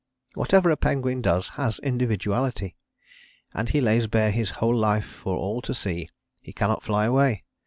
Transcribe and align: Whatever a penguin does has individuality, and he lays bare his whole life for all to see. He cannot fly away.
Whatever 0.33 0.71
a 0.71 0.77
penguin 0.77 1.21
does 1.21 1.49
has 1.49 1.77
individuality, 1.77 2.75
and 3.53 3.69
he 3.69 3.79
lays 3.79 4.07
bare 4.07 4.31
his 4.31 4.49
whole 4.57 4.73
life 4.73 5.05
for 5.05 5.35
all 5.37 5.61
to 5.61 5.75
see. 5.75 6.09
He 6.41 6.53
cannot 6.53 6.81
fly 6.81 7.05
away. 7.05 7.43